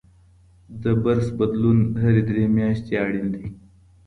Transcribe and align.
د 0.83 0.85
برس 1.03 1.27
بدلون 1.39 1.79
هر 2.01 2.15
درې 2.29 2.43
میاشتې 2.57 2.93
اړین 3.03 3.27
دی. 3.35 3.45